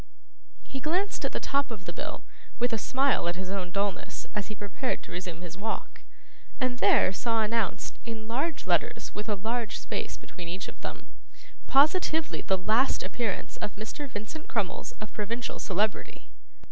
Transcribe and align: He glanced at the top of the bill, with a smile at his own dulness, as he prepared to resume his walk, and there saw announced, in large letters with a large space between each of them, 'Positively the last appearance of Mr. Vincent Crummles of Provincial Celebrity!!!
He 0.63 0.79
glanced 0.79 1.25
at 1.25 1.31
the 1.31 1.39
top 1.39 1.69
of 1.69 1.85
the 1.85 1.93
bill, 1.93 2.23
with 2.57 2.73
a 2.73 2.79
smile 2.79 3.27
at 3.27 3.35
his 3.35 3.51
own 3.51 3.69
dulness, 3.69 4.25
as 4.33 4.47
he 4.47 4.55
prepared 4.55 5.03
to 5.03 5.11
resume 5.11 5.41
his 5.41 5.59
walk, 5.59 6.01
and 6.59 6.79
there 6.79 7.13
saw 7.13 7.43
announced, 7.43 7.99
in 8.03 8.27
large 8.27 8.65
letters 8.65 9.13
with 9.13 9.29
a 9.29 9.35
large 9.35 9.77
space 9.77 10.17
between 10.17 10.47
each 10.47 10.67
of 10.67 10.81
them, 10.81 11.05
'Positively 11.67 12.41
the 12.41 12.57
last 12.57 13.03
appearance 13.03 13.57
of 13.57 13.75
Mr. 13.75 14.09
Vincent 14.09 14.47
Crummles 14.47 14.91
of 14.93 15.13
Provincial 15.13 15.59
Celebrity!!! 15.59 16.31